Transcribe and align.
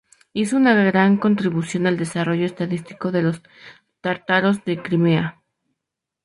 Hizo 0.33 0.57
una 0.57 0.73
gran 0.73 1.17
contribución 1.17 1.85
al 1.85 1.95
desarrollo 1.95 2.47
estadístico 2.47 3.11
de 3.11 3.21
los 3.21 3.43
tártaros 4.01 4.65
de 4.65 4.81
Crimea. 4.81 5.43